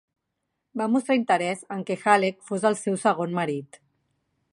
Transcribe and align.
Va 0.81 0.85
mostrar 0.93 1.17
interès 1.19 1.61
en 1.75 1.83
què 1.89 1.97
Halleck 2.05 2.41
fos 2.47 2.65
el 2.71 2.79
seu 2.83 2.97
segon 3.03 3.37
marit. 3.41 3.79